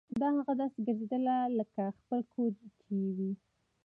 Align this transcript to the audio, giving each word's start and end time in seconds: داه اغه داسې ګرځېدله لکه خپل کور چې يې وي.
داه 0.19 0.35
اغه 0.41 0.53
داسې 0.61 0.79
ګرځېدله 0.87 1.35
لکه 1.59 1.83
خپل 1.97 2.19
کور 2.33 2.53
چې 2.81 2.89
يې 3.01 3.09
وي. 3.17 3.31